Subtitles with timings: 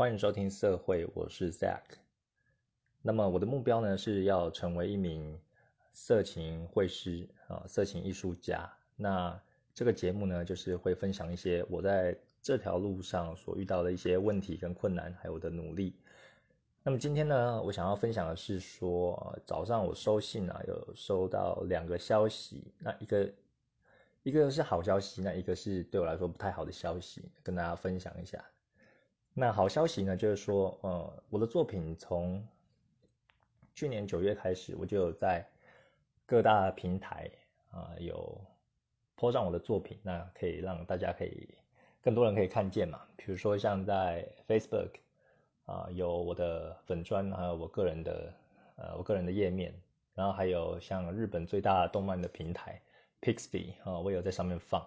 [0.00, 1.82] 欢迎收听社会，我是 Zack。
[3.02, 5.38] 那么我的目标呢是要成为一名
[5.92, 8.72] 色情绘师啊，色情艺术家。
[8.96, 9.38] 那
[9.74, 15.94] 这个节目呢，就是会分享一些我在这条路上所遇到的一些问题跟困难，还有我的努力。
[16.82, 23.30] 那么今天呢，我想要分享的是说，早上我收信啊，有收到两个消息，那一个
[24.22, 28.42] 一个是好消息，那一个是对我来说不太好的消息，跟大家分享一下。
[29.32, 32.44] 那好消息呢，就是说，呃，我的作品从
[33.74, 35.46] 去年九月开始，我就有在
[36.26, 37.30] 各大平台
[37.70, 38.38] 啊有
[39.14, 41.54] 播上我的作品，那可以让大家可以
[42.02, 43.00] 更多人可以看见嘛。
[43.16, 44.90] 比如说像在 Facebook
[45.64, 48.34] 啊有我的粉砖，还有我个人的
[48.76, 49.72] 呃我个人的页面，
[50.12, 52.82] 然后还有像日本最大动漫的平台
[53.22, 54.84] Pixby 啊，我有在上面放。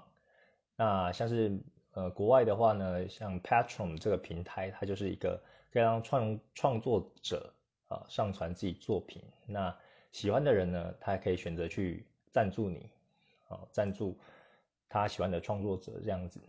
[0.76, 1.58] 那像是。
[1.96, 5.40] 呃，国外的话呢，像 Patron 这个平台，它就是一个
[5.72, 7.54] 可以让创创作者
[7.88, 9.22] 啊上传自己作品。
[9.46, 9.76] 那
[10.12, 12.90] 喜欢的人呢，他可以选择去赞助你，
[13.48, 14.18] 啊，赞助
[14.90, 16.40] 他喜欢的创作者这样子。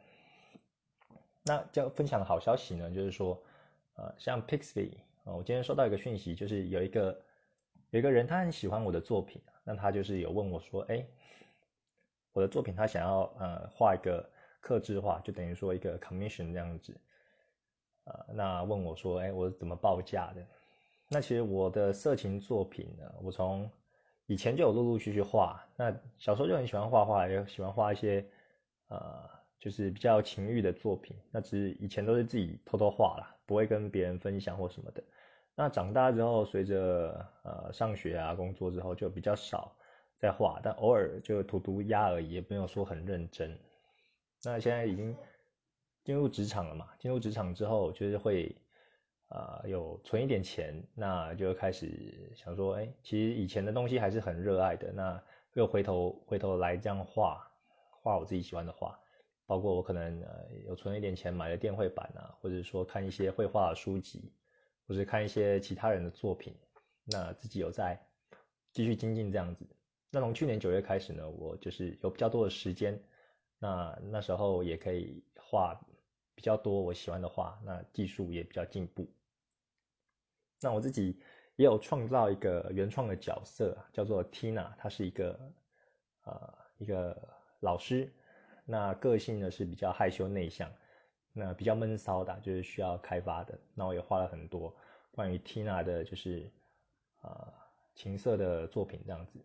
[1.43, 3.39] 那要分享的好消息呢，就是说，
[3.97, 4.93] 呃，像 Pixby
[5.25, 7.21] 啊，我今天收到一个讯息，就是有一个
[7.91, 11.05] 有一个人他很喜欢我的作品，那他就是有问我说，哎，
[12.33, 14.27] 我的作品他想要呃画一个。
[14.65, 16.97] 克制化就等于说一个 commission 这样子，
[18.05, 20.43] 呃，那问我说，哎，我是怎么报价的？
[21.11, 23.71] 那其实我的色情作品呢，我从
[24.25, 28.25] 以前就有陆陆续续画，那小时候就很喜欢画画，也喜欢画一些
[28.89, 31.15] 呃，就是比较情欲的作品。
[31.31, 35.05] 那只是以前都是自己偷偷画啦，不会跟别人分享或什么的。
[35.55, 39.77] 那长大之后，随着呃上学啊、工作之后，就比较少
[40.19, 43.55] 在画，但偶尔就涂涂鸦而已，也没有说很认真。
[44.45, 45.17] 那现在已经
[46.05, 46.91] 进入职场了嘛？
[46.99, 48.55] 进入职场之后，就是会
[49.29, 54.93] 啊有存一点钱，那就开始想说，哎，其实以前的东西还是很热爱的。
[54.93, 55.23] 那
[55.55, 57.51] 又回头回头来这样画
[58.03, 58.99] 画我自己喜欢的画，
[59.47, 64.31] 包括我可能呃有存一点钱买了电绘板啊，或者说看一些绘画书籍，
[64.87, 66.55] 或者看一些其他人的作品，
[67.05, 67.99] 那自己有在
[68.73, 69.67] 继续精进这样子。
[70.11, 73.03] 那从去年九月开始呢，我就是有比较多的时间。
[73.65, 75.75] 那那时候也可以画
[76.35, 79.11] 比较多我喜欢的画，那技术也比较进步。
[80.61, 81.19] 那我自己
[81.57, 85.41] 也有创造一个原创的角色，叫做 Tina，她是一个
[86.25, 87.17] 呃一个
[87.61, 88.13] 老师，
[88.67, 90.71] 那个性呢是比较害羞内向，
[91.33, 93.59] 那比较闷骚的，就是需要开发的。
[93.73, 94.77] 那我也画了很多
[95.11, 96.53] 关于 Tina 的，就是
[97.23, 97.51] 呃
[97.95, 99.41] 情色的作品这样子。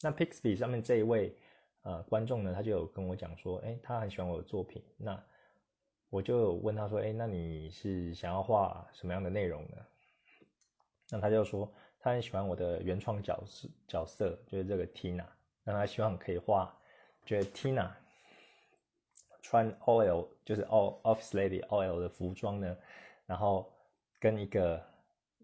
[0.00, 1.32] 那 Pixby 上面这一位。
[1.82, 5.22] 呃，观众呢，他就有跟我讲说，哎，他很喜欢我的作品，那
[6.10, 9.76] 我就问他说，哎，那你是想要画什么样的内容呢？
[11.10, 15.24] 那他就说，他很喜欢我的原创角色，角色就是这个 Tina，
[15.64, 16.76] 那他希望可以画，
[17.24, 17.90] 觉得 Tina
[19.40, 22.76] 穿 OL 就是 O Office Lady OL 的服装呢，
[23.24, 23.72] 然后
[24.18, 24.84] 跟一个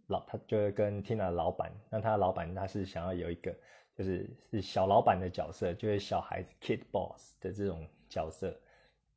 [0.09, 3.55] 老，他就是跟 Tina 老板，那他老板他是想要有一个。
[3.97, 8.59] 就是是小老板的角色，就是小孩子 kid boss 的这种角色。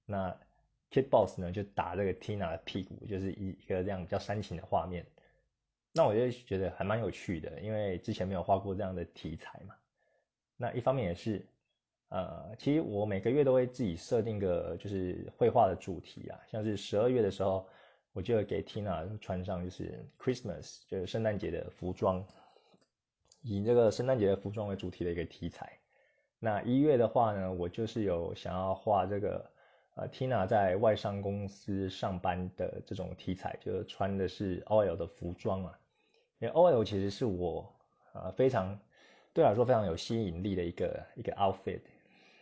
[0.06, 0.30] 那
[0.92, 5.06] kid boss 呢，就打这个 Tina 的屁股，就是一一个这样比较煽情的画面。
[5.94, 9.74] 那我就觉得还蛮有趣的，因为之前没有画过这样的题材嘛。
[10.56, 11.44] 那一方面也是，
[12.10, 17.68] 呃，其实我每个月都会自己设定个就是绘画的主题啊，像是十二月的时候，
[18.14, 22.24] 我就给 Tina 穿上就是 Christmas 就是圣诞节的服装。
[23.42, 25.80] 以这个圣诞节的服装为主题的一个题材。
[26.40, 29.52] 那一月的话呢，我就是有想要画这个
[29.96, 35.80] 呃，Tina 在外商公司上班的这种题材，就是穿的是 OL 的服装啊。
[36.40, 37.76] 因为 OL 其实是我
[38.14, 38.80] 呃非常
[39.34, 41.82] 对我来说非常有吸引力的一个一个 outfit。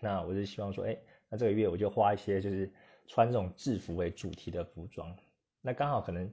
[0.01, 0.97] 那我就希望说，哎，
[1.29, 2.69] 那这个月我就画一些就是
[3.07, 5.15] 穿这种制服为主题的服装。
[5.61, 6.29] 那刚好可能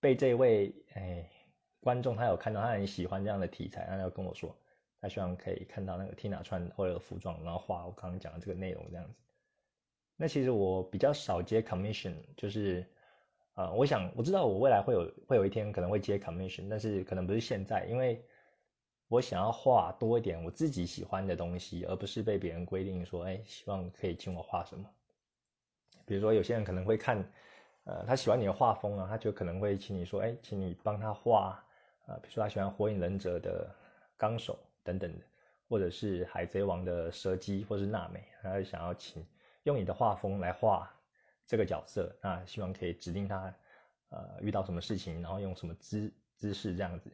[0.00, 1.28] 被这位哎。
[1.84, 4.56] 观众他有看到，他很喜欢这样的题材，他要跟我说，
[5.02, 9.20] 他希望可以看到那个 Tina 穿 OL 服装，然后画我刚刚讲的这个内容这样子。
[10.16, 12.86] 那其实我比较少接 commission，就是，
[13.54, 18.24] 呃，我想我知道我未来会有会有一天可能会接 commission，但是可能不是现在，因为
[19.08, 24.88] 我想要画多一点我自己喜欢的东西，而不是被别人规定说，哎，希望可以请我画什么。
[26.06, 27.22] 比如说有些人可能会看，
[27.84, 31.62] 呃，他喜欢你的画风啊，他就可能会请你说，哎，请你帮他画。
[32.06, 33.68] 啊，比如说他喜欢《火影忍者》的
[34.16, 35.24] 纲手等等的，
[35.68, 39.26] 或者是《海贼王》的蛇姬，或是娜美，他想要请
[39.62, 40.90] 用你的画风来画
[41.46, 43.54] 这个角色，那希望可以指定他
[44.10, 47.10] 呃遇到什么事情，然后用什么姿姿势这样子。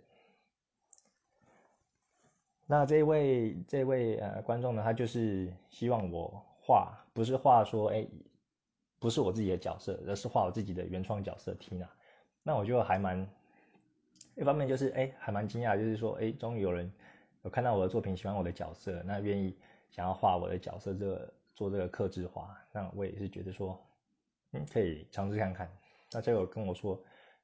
[2.66, 8.06] 那这位这位呃观众呢，他就是希望我画，不是画说哎，
[8.98, 11.88] 不是我自己的角色，而是画我自己的原创角色 Tina。
[12.43, 13.28] 那我就还蛮
[14.40, 16.90] 一方面就是哎，还蛮惊讶，就是说哎，终于有人
[17.42, 19.54] 有看到我的作品，喜欢我的角色，那愿意
[19.90, 23.78] 想要画我的角色，这个做这个刻制画，那我也是觉得说，
[24.52, 25.70] 嗯，可以尝试看看。
[26.10, 26.98] 那这个跟我说，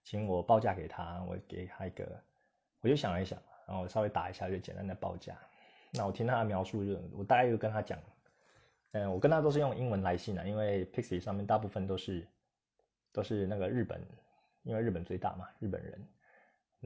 [0.05, 2.19] 请我报价给他，我给他一个，
[2.81, 3.39] 我就想了一想。
[3.67, 5.37] 然后稍微打一下，就简单的报价。
[5.93, 7.99] 那我听他的描述，就我大概就跟他讲，
[8.93, 12.27] 嗯，我跟他都是用英文来信的，因为 Pixie 上面大部分都是
[13.13, 14.01] 都是那个日本，
[14.63, 16.01] 因为日本最大嘛，日本人。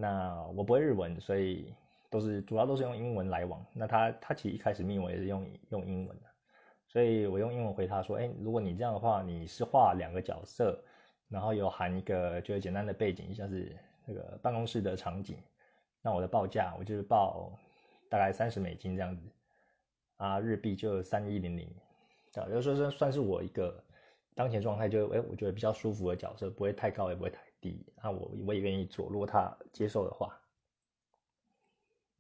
[0.01, 1.75] 那我不会日文，所以
[2.09, 3.63] 都是主要都是用英文来往。
[3.75, 6.27] 那他他其实一开始密我也是用用英文的，
[6.89, 10.83] 所以我用英文回他说，哎，如果你这样的话，你是画两个角色，
[11.29, 13.77] 然后有含一个就是简单的背景，像是
[14.07, 15.37] 那个办公室的场景。
[16.03, 17.53] 那我的报价，我就是报
[18.09, 19.23] 大概三十美金这样子，
[20.17, 21.69] 啊，日币就三一零零，
[22.37, 23.85] 啊，就说是算是我一个
[24.35, 30.41] 当前状态，就哎，我觉得比较舒服的角色，不会太高，也不会太低，那我我也愿意做，如果他接受的话，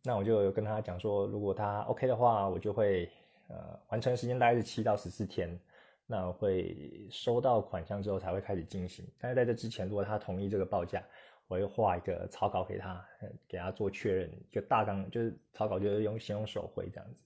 [0.03, 3.11] 那我就跟他讲说，如果他 OK 的话，我就会
[3.49, 5.59] 呃完成时间大概是七到十四天，
[6.07, 11.03] 那我会收到款项之后才会开始进行，但是在这之前，如果他同意这个报价。
[11.49, 13.05] 我会画一个草稿给他，
[13.49, 14.31] 给他做确认。
[14.53, 17.17] 一个大纲就是草稿，就是用先用手绘这样子。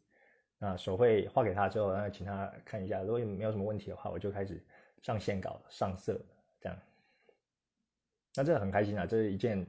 [0.58, 4.64] 那手绘画给他之后，那请他看一下，如果没有什么问题的话，我就开始
[5.02, 6.18] 上线稿、上色
[6.58, 6.78] 这样。
[8.34, 9.66] 那这个很开心啊，这是一件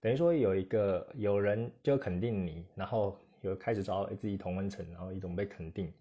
[0.00, 5.92] 等于说有一个有人就肯定你，然后有开始找到自己同温层，然后一种被肯定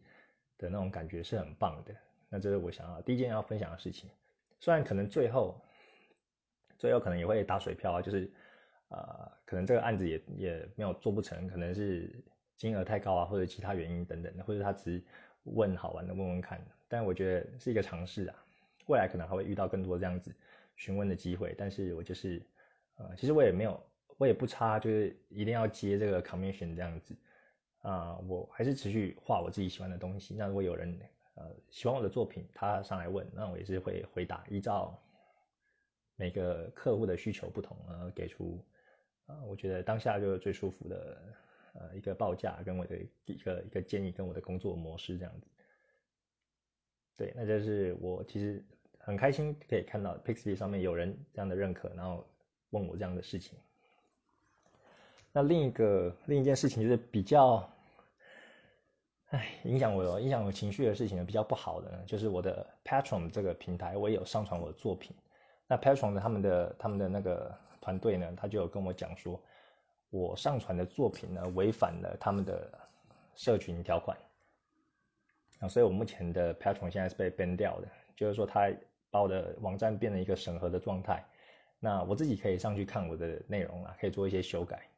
[0.57, 1.93] 的那种感觉是很棒的。
[2.29, 4.09] 那这是我想要第一件要分享的事情。
[4.59, 5.59] 虽然可能最后。
[6.77, 8.29] 最后可能也会打水漂啊，就是，
[8.89, 12.13] 呃，可能这个案子也也没有做不成，可能是
[12.57, 15.03] 金额太高啊，或者其他原因等等的，或者他只是
[15.45, 16.61] 问好玩的问问看。
[16.89, 18.35] 但我觉得是一个尝试啊，
[18.87, 20.35] 未来可能还会遇到更多这样子
[20.75, 21.55] 询问的机会。
[21.57, 22.45] 但是我就是，
[22.97, 23.83] 呃，其实我也没有，
[24.17, 27.15] 我也不差，就是一定要接这个 commission 这样子
[27.79, 30.35] 啊，我还是持续画我自己喜欢的东西。
[30.35, 30.99] 那如果有人
[31.35, 35.01] 呃喜欢我的作品，他上来问，那我也是会回答，依照。
[36.17, 38.65] 每个客户的需求不同，呃，给出，
[39.25, 41.21] 啊，我觉得当下就是最舒服的，
[41.73, 45.47] 呃，一个报价跟我的一个一个建议跟我的工作模式这样子。
[47.17, 48.63] 对，那就是我其实
[49.05, 52.25] 很开心可以看到 Pixie 上面有人这样的认可，然后
[52.71, 53.57] 问我这样的事情。
[55.31, 57.69] 那另一个另一件事情就是比较，
[59.27, 65.15] 哎，影响我影响我情绪的事情呢，比较不好的呢，就是我的 Patron 这个平台，我也有上传我的作品。
[65.67, 69.39] 那 Patron 他们的他们的那个团队呢，他就有跟我讲说，
[70.09, 72.71] 我上传的作品呢违反了他们的
[73.35, 74.17] 社群条款，
[75.59, 78.71] 啊，所以我目前的 Patron 现在是被 ban 掉的，就是说他
[79.15, 81.23] 把我的网站变成一个审核的状态，
[81.79, 84.89] 那我自己可以上去看我的内容啊，可以做一些修改，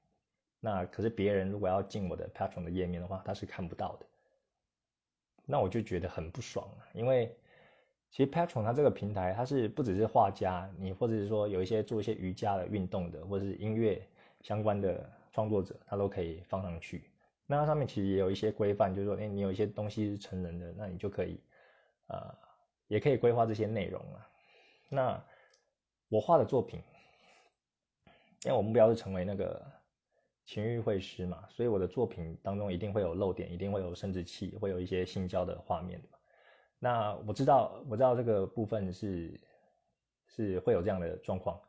[0.59, 4.05] 那可是别人如果要进我的 Patron 的页面的话，他是看不到的，
[5.45, 7.37] 那我就觉得很不爽啊，因为。
[8.09, 14.01] 其实 Patron 它这个平台，它是不只是画家，你或者是说有一些做一些瑜伽的运动的，或者是音乐
[14.41, 17.11] 相关的创作者，他都可以放上去。
[17.45, 21.37] 那它上面其实也有一些规范，就是说，哎，你有一些东西是成人的，那你就可以，
[22.07, 22.33] 呃，
[22.87, 24.29] 也可以规划这些内容啊。
[24.89, 25.23] 那
[26.09, 26.81] 我画的作品，
[28.45, 29.65] 因为我目标是成为那个
[30.45, 36.01] 情欲绘师嘛，所以我的作品当中一定会有漏点，一定会有生殖器，会有一些性交的画面
[36.79, 39.41] 那我知道，我知道这个部分是
[40.27, 41.59] 是会有这样的状况，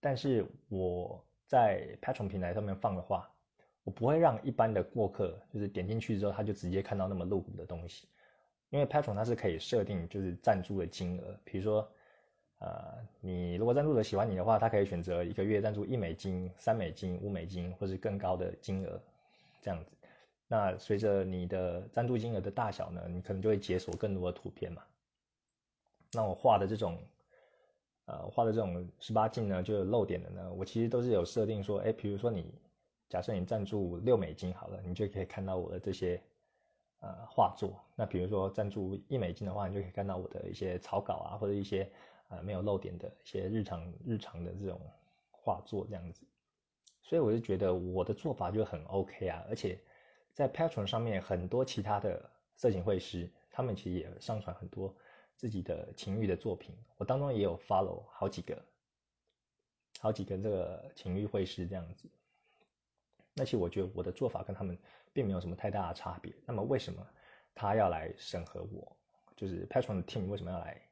[0.00, 3.30] 但是我在 Patron 平台上面放的话，
[3.84, 8.08] 我不会让一般的过客就是点进去之后他就直接看到那么露骨的东西，
[8.70, 11.88] 因为 Patron 它是可以设定就是赞助的金额，比如说，
[12.58, 19.00] 呃，你如果赞助者喜欢你的话，他可以选择一个月赞助一美金、三美金、五美金，或是更高的金额，
[19.62, 19.90] 这样子。
[20.48, 24.82] 那随着你的赞助金额的大小呢，你可能就会解锁更多的图片嘛。
[26.12, 26.98] 那我画的这种，
[28.06, 32.44] 呃，画的这种十八禁呢，就有漏点的呢，我其实都是有设定说，哎，比如说你
[33.08, 36.20] 假设你赞助六美金好了，你就可以看到我的这些
[37.00, 37.82] 呃画作。
[37.96, 41.90] 那比如说赞助一美金的话，你就可以看到我的一些草稿啊，或者一些
[42.28, 44.80] 呃没有漏点的一些日常日常的这种
[45.30, 46.22] 画作这样子。
[47.02, 49.78] 所以我就觉得我的做法就很 OK 啊，而且。
[50.34, 54.94] 在 Patron 上面，很多其他的色情会师，他们其实也上传很多
[55.34, 56.76] 自己的情欲的作品。
[56.96, 58.56] 我当中也有 follow 好几个，
[59.98, 62.08] 好几个这个情欲会师这样子。
[63.38, 64.76] 那其实我觉得我的做法跟他们
[65.12, 66.34] 并没有什么太大的差别。
[66.44, 67.06] 那么为什么
[67.54, 68.96] 他要来审核我？
[69.36, 70.82] 就是 Patron 的 team 为什么要来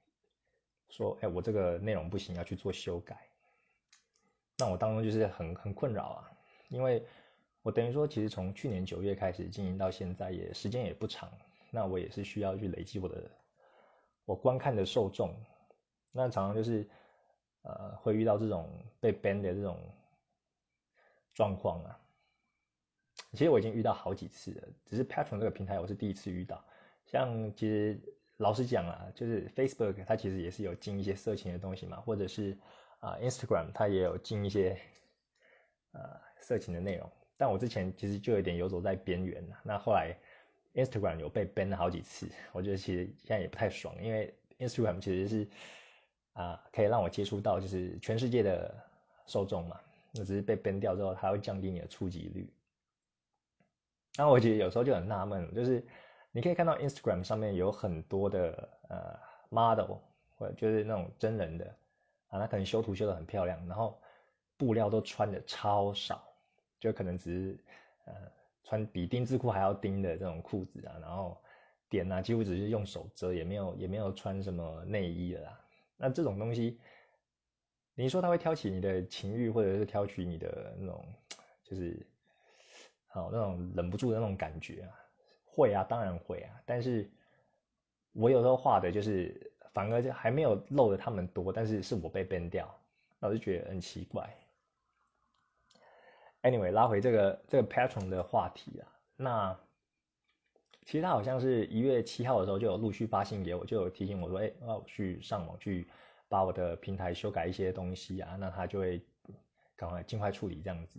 [0.88, 3.18] 说，哎，我这个内容不行，要去做修改？
[4.56, 6.30] 那我当中就是很很困扰啊，
[6.68, 7.04] 因为
[7.62, 11.28] 我等于说，其实从去年九月开始经营到现在，也时间也不长。
[11.72, 13.28] 那我也是需要去累积我的
[14.24, 15.34] 我观看的受众。
[16.12, 16.88] 那常常就是
[17.62, 19.76] 呃会遇到这种被 ban 的这种
[21.34, 22.00] 状况啊。
[23.36, 26.64] 其实我已经遇到好几次了，只是 Patron 这个平台我是第一次遇到。
[27.04, 28.00] 像其实
[28.38, 32.56] 老实讲啊，就是 Facebook 它其实也是有进一些色情的东西嘛，或者是。
[33.00, 34.76] 啊，Instagram 它也有进一些
[35.92, 39.60] 呃色情的内容，但我之前其实就有点游走在边缘了。
[39.62, 40.16] 那后来
[40.74, 45.48] Instagram 有被 ban 了好几次，我觉得其实现在也不太爽，因为 Instagram 其实是
[46.32, 48.74] 啊可以让我接触到就是全世界的
[49.26, 49.78] 受众嘛，
[50.12, 52.50] 那只是被 ban 掉之后，它会降低你的触及率。
[54.16, 55.84] 那我觉得有时候就很纳闷，就是
[56.32, 59.18] 你可以看到 Instagram 上面有很多的呃
[59.50, 59.98] model
[60.36, 61.76] 或者就是那种真人的。
[62.28, 63.96] 啊，他可能修图修得很漂亮，然后
[64.56, 66.20] 布料都穿的超少，
[66.80, 67.58] 就可能只是
[68.06, 68.14] 呃
[68.64, 71.40] 穿比丁字裤还要丁的这种裤子啊，然后
[71.88, 75.60] 点啊几乎只是用手遮，也没有也没有穿什么内衣了啦。
[75.96, 76.80] 那这种东西，
[77.94, 81.06] 你说他会挑起你的情欲，或者是挑起你的那种
[81.62, 82.04] 就是
[83.20, 84.90] 哦那种忍不住的那种感觉啊？
[85.44, 86.60] 会啊，当然会啊。
[86.64, 87.10] 但是
[88.12, 89.52] 我有时候画的就是。
[89.76, 92.66] 反而就还没有漏的他们多，但是是我被 ban 掉，
[93.18, 94.26] 那我就觉得很奇怪。
[96.40, 99.60] Anyway，拉回这个这个 Patron 的话题啊，那
[100.86, 105.86] 其实他好像是一月七号的时候就有陆续发信给我，就有提醒我说，哎，要去上网去
[106.26, 109.04] 把我的平台修改一些东西啊，那他就会
[109.76, 110.98] 赶快尽快处理这样子。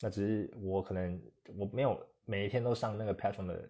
[0.00, 1.20] 那只是我可能
[1.56, 3.68] 我没有每一天都上那个 Patron 的。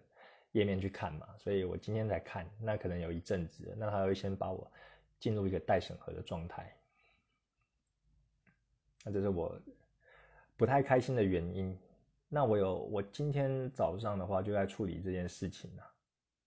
[0.53, 4.69] 页面去看嘛，所以我今天才看，那可能有一阵子，那他会先把我
[5.17, 6.75] 进入一个待审核的状态，
[9.05, 9.57] 那这是我
[10.57, 11.79] 不太开心的原因。
[12.27, 15.89] 那我有，我今天早上的话就在处理这件事情啊，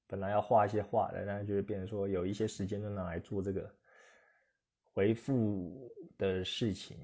[0.06, 3.74] 本来要画一些画的，但是就是变成说有一些时间就拿来做这个
[4.92, 6.98] 回复的事情。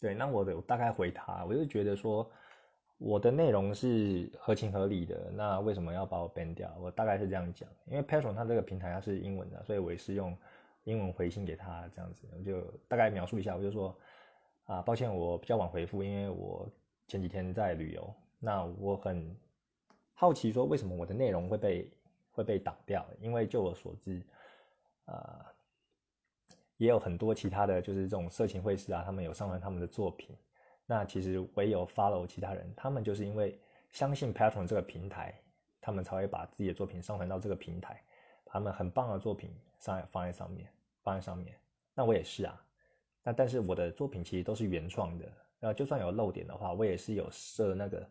[0.00, 2.30] 对，那我的大概回他，我就觉得说。
[2.98, 6.74] 我的内容是合情合理的，那为什么要把我 ban 掉？
[6.80, 10.34] 我大概是这样讲，因为 Patron 它这个平台它是英文的，所以我也是用
[10.84, 13.94] 英文回信给他这样子，我就大概描述一下，我就说
[14.64, 16.66] 啊，抱歉我比较晚回复，因为我
[17.06, 19.36] 前几天在旅游，那我很
[20.14, 21.92] 好奇说为什么我的内容会被
[22.30, 23.06] 会被挡掉？
[23.20, 24.22] 因为就我所知，
[25.04, 25.52] 啊，
[26.76, 30.36] 也有很多其他的就是这种色情会师啊，他们有上传他们的作品。
[30.86, 33.58] 那其实唯有 follow 其他人，他们就是因为
[33.90, 35.34] 相信 Patron 这个平台，
[35.80, 38.02] 他们才会把自己的作品上传到这个平台，
[38.44, 40.70] 把他们很棒的作品上放在上面，
[41.02, 41.58] 放在上面。
[41.94, 42.64] 那我也是啊，
[43.22, 48.10] 那但是我的作品其实都是原创的，那就算有漏点的话，我也是有设那个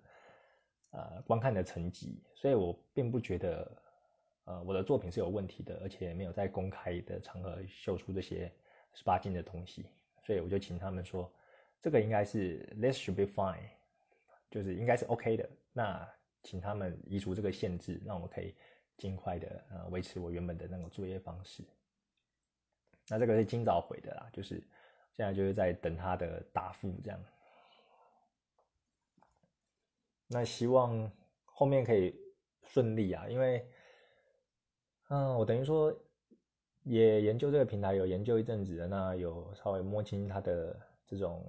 [0.91, 3.71] 呃观看的层级，所以我并不觉得
[4.45, 8.51] 呃我的作品是有问题的，而且没有在公开的场合秀出这些
[8.93, 9.85] 十八禁的东西，
[10.23, 11.31] 所以我就请他们说。
[11.81, 13.61] 这个应该是 this should be fine，
[14.49, 15.47] 就是应该是 OK 的。
[15.71, 16.09] 那
[16.41, 18.55] 请他们移除这个限制，让我可以
[18.97, 21.63] 尽快的呃维持我原本的那个作业方式。
[23.07, 24.55] 那这个是今早回的啦，就是
[25.11, 27.23] 现在就是在等他的答复这样。
[30.25, 31.11] 那希望
[31.43, 32.19] 后面可以
[32.63, 33.63] 顺利啊，因为
[35.07, 35.95] 嗯，我等于说
[36.83, 41.43] 也研究这个平台有研究一阵子，那有稍微摸清它的这种。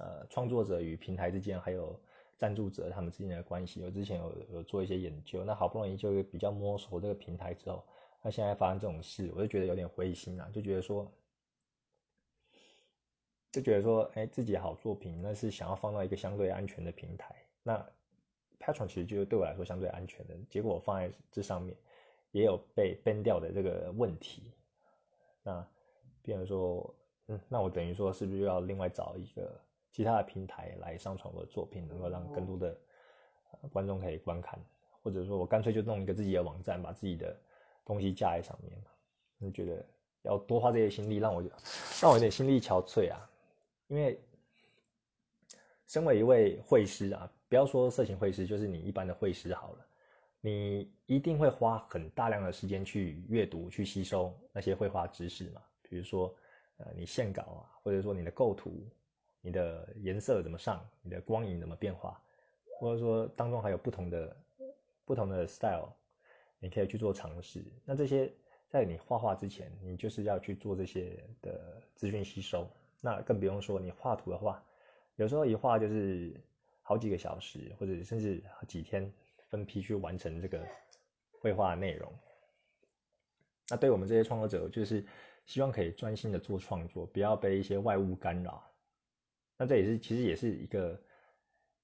[0.00, 2.00] 呃，创作者与平台之间，还有
[2.36, 5.44] 赞助者他们之间的关系，我之前有有做一些研究。
[5.44, 7.84] 那好不容易就比较摸索这个平台之后，
[8.22, 11.10] 那现在发生这种事，我就觉得有点灰心啊，就觉得说，
[13.50, 17.34] 就觉得说，哎，自己好作品，那是想要放到一个相对安全的平台。
[17.64, 17.84] 那
[18.60, 21.76] Patron 其实就对我来说相对安全的，结果我放在这上面，
[22.30, 24.52] 也有被 ban 掉的这个问题。
[25.42, 25.66] 那，
[26.22, 26.94] 比如说，
[27.26, 29.60] 嗯，那我等于说，是不是又要另外找一个？
[29.90, 32.78] 其他的平台来上传我的作品，能够让更多的
[33.72, 34.60] 观众可以观看，
[35.02, 37.34] 或者说我干脆就弄一个自己的网站，把自己的
[37.86, 38.90] 东西架在上面嘛？
[39.40, 39.84] 就觉得
[40.22, 41.42] 要多花这些心力，让我
[42.00, 43.28] 让我有点心力憔悴啊。
[43.88, 44.20] 因为
[45.86, 49.86] 身为一位绘师啊，不要说色情绘师，就是你一般的绘师好了，
[50.48, 55.62] 你一定会花很大量的时间去阅读、去吸收那些绘画知识嘛。
[55.82, 56.34] 比如说。
[56.80, 58.88] 呃你线稿啊，或者说你的构图、
[59.40, 62.22] 你的颜色怎么上、你的光影怎么变化，
[62.78, 64.36] 或者说当中还有不同的
[65.04, 65.88] 不同的 style，
[66.60, 67.64] 你可以去做尝试。
[67.84, 68.32] 那这些
[68.68, 72.64] 在你画画之前，你就是要去做这些的资讯吸收。
[73.00, 74.62] 那更不用说你画图的话，
[75.16, 76.40] 有时候一画就是
[76.82, 79.12] 好几个小时，或者甚至几天
[79.48, 80.66] 分批去完成这个
[81.40, 82.12] 绘画内容。
[83.70, 85.04] 那对我们这些创作者，就是
[85.44, 88.64] 希望可以专心的做创作，不要被一些外物干扰。
[89.56, 91.02] 那这也是其实也是一个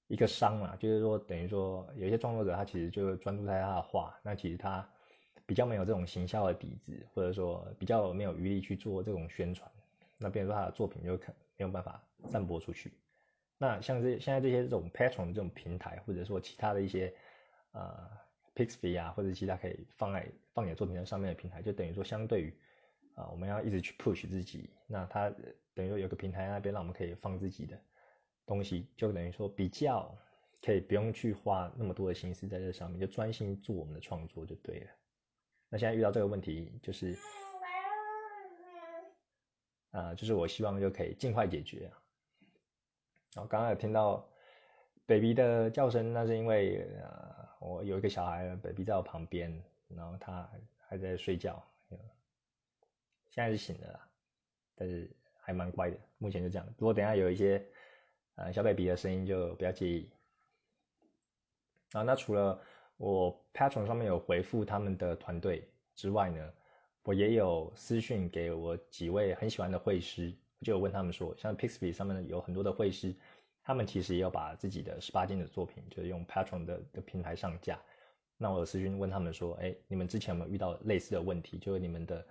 [0.07, 4.87] 一个伤啊，就是说等于说有一些创作者他其实就专注在他的画，那其实他
[5.45, 9.69] 比较没有这种行销的底子，或者说比较没有余力去做这种宣传。
[10.17, 12.93] 那比如说他的作品就可没有办法散播出去。
[13.57, 17.13] 那像这现在这些这种 Patron 这种平台，或者说其他的一些
[17.75, 18.09] 呃
[18.55, 22.53] Pixby 啊，或者其他可以放在放你的作品在上面的平台，就等于说相对于
[23.13, 25.29] 啊我们要一直去 push 自己，那它
[25.73, 27.79] 等于说有个平台那边让我们可以放自己的
[28.45, 30.17] 东西，就等于说比较
[30.61, 34.87] 可以不用去花那么多的心思在这上面，就专心做我们的创作就对了。
[35.69, 37.15] 那现在遇到这个问题就是。
[39.91, 41.89] 啊，就是我希望就可以尽快解决。
[43.33, 44.27] 然后刚刚有听到
[45.05, 49.51] baby 的叫声，那是因为呃，我有一个小孩 baby 在我旁边，
[49.87, 50.49] 然后他
[50.87, 51.63] 还在睡觉，
[53.29, 53.99] 现在是醒了，
[54.75, 55.09] 但是
[55.39, 55.97] 还蛮乖的。
[56.17, 56.67] 目前就这样。
[56.77, 57.65] 如果等下有一些
[58.35, 60.09] 呃小 baby 的声音，就不要介意。
[61.91, 62.61] 啊，那除了
[62.97, 66.53] 我 Patron 上面有回复他们的团队之外呢？
[67.03, 73.13] 我也有私讯给我几位很喜欢的会师，就有问他们说，像 Pixby 上面有很多的会师，
[73.65, 77.77] 他们其实也有把自己的十八禁的作品，就是用 Patron 的的平台上架。
[78.37, 81.57] 那我有私讯问他们说，哎，你们之前有没有遇到类似的问题？
[81.57, 82.25] 就是你们的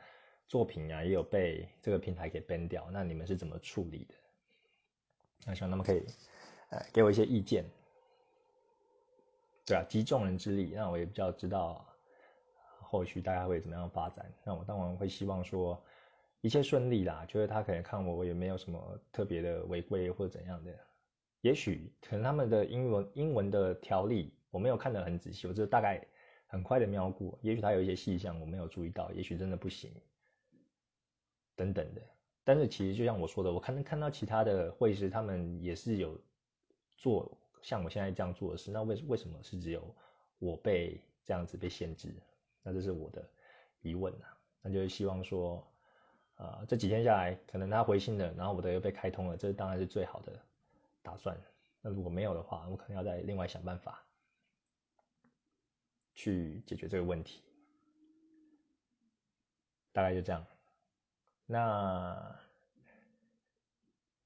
[0.46, 4.14] 作品啊，也有被这个平台给 ban 掉，那你们是怎么处理的？
[5.46, 6.02] 那希望他们可以，
[6.70, 7.64] 呃，给我一些意见。
[9.66, 11.86] 对啊，集众人之力，那我也比较知道。
[12.86, 14.24] 后续大家会怎么样发展？
[14.44, 15.82] 那我当然会希望说
[16.42, 17.24] 一切顺利啦。
[17.26, 20.72] 就是他可能看我，我也没有什么特别的违规或怎样的。
[21.44, 26.02] 也许可能他们的英文英文的条例我没有看得很仔细，我只大概
[26.46, 27.38] 很快的瞄过。
[27.42, 29.92] 也许他有一些细项我没有注意到，也许真的不行
[31.54, 32.00] 等等的。
[32.44, 36.18] 但是其实就像我说的，我看看到其他的会师他们也是有
[36.96, 37.30] 做
[37.60, 38.70] 像我现在这样做的事。
[38.70, 39.94] 那为为什么是只有
[40.38, 42.14] 我被这样子被限制？
[42.62, 43.22] 那这是我的
[43.82, 45.62] 疑问啊，那就是希望说，
[46.36, 50.32] 啊，这几天下来，可能他回信了，然后我的又被开通了，这当然是最好的
[51.04, 51.38] 打算。
[51.82, 54.04] 那如果没有的话，我可能要再另外想办法
[56.14, 57.44] 去解决这个问题。
[59.92, 60.44] 大概就这样。
[61.46, 62.36] 那，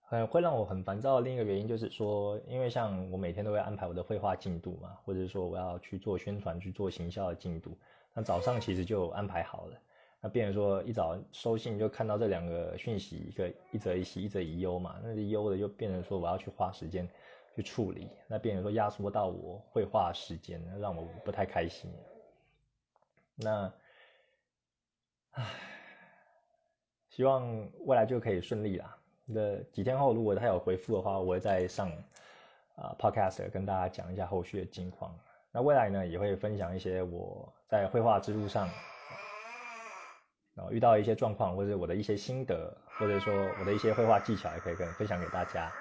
[0.00, 7.76] 很会让我很烦躁的另一个原因就是说，因为像我每天都会安排我的绘画进度嘛，或者说我要去做宣传、去做行销的进度。
[8.14, 9.82] 那早上其实就安排好了，
[10.20, 14.98] 那变成说一早收信就看到这两个讯息，一个一则一喜，一则一忧嘛。
[15.02, 17.08] 那忧的就变成说我要去花时间
[17.54, 21.88] 去处理，那变成说压缩到我绘画时间，让我不太开心。
[23.36, 23.72] 那，
[25.32, 25.44] 唉，
[27.10, 28.96] 希望未来就可以顺利啦。
[29.24, 31.92] 那几天后如果他有回复的话，我会再上
[32.74, 35.16] 啊 podcast 跟大家讲一下后续的近况。
[35.52, 38.68] 那未来呢，也会分享一些我在绘画之路上，
[40.58, 45.72] 然后遇到一些状况，或者我的一些心得，或者说我的一些绘画技巧，也可以跟分享给大家。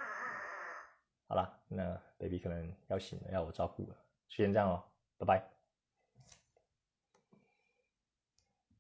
[1.28, 3.96] 好了，那 baby 可能要醒了，要我照顾了，
[4.30, 4.84] 先这样哦，
[5.18, 5.57] 拜拜。